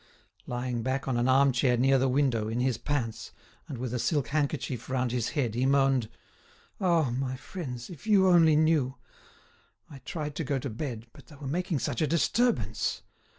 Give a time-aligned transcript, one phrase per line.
[0.47, 3.31] Lying back on an arm chair near the window, in his pants,
[3.67, 6.09] and with a silk handkerchief round his head, he moaned:
[6.79, 7.11] "Ah!
[7.11, 11.77] my friends, if you only knew!—I tried to go to bed, but they were making
[11.77, 13.03] such a disturbance!